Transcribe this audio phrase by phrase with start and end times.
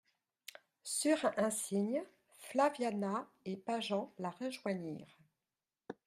[0.83, 2.01] Sur un signe,
[2.39, 5.19] Flaviana et Pageant la rejoignirent.